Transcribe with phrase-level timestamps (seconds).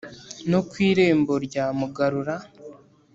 [0.49, 2.35] No ku irembo rya Mugarura.